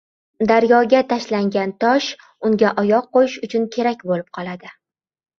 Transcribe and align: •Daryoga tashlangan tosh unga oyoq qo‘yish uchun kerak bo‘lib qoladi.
•Daryoga 0.51 1.01
tashlangan 1.09 1.73
tosh 1.83 2.07
unga 2.49 2.71
oyoq 2.83 3.11
qo‘yish 3.17 3.35
uchun 3.49 3.67
kerak 3.77 4.01
bo‘lib 4.13 4.33
qoladi. 4.39 4.73